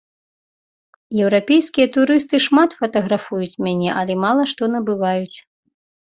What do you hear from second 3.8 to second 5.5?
але мала што набываюць.